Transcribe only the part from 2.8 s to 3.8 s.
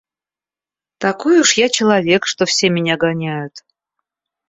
гоняют.